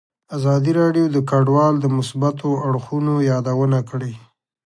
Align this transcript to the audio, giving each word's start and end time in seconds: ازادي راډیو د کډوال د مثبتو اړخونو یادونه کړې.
ازادي 0.37 0.71
راډیو 0.79 1.05
د 1.11 1.17
کډوال 1.29 1.73
د 1.79 1.85
مثبتو 1.97 2.49
اړخونو 2.67 3.13
یادونه 3.31 3.79
کړې. 3.89 4.13